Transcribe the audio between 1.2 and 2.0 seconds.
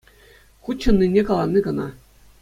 калани кӑна.